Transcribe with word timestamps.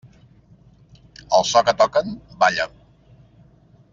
Al 1.39 1.45
so 1.51 1.61
que 1.69 1.75
toquen, 1.83 2.09
balla. 2.45 2.69